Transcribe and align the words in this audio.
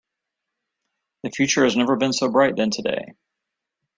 The 1.21 1.29
future 1.29 1.63
has 1.63 1.77
never 1.77 1.95
been 1.95 2.11
so 2.11 2.27
bright 2.27 2.55
than 2.55 2.71
today. 2.71 3.13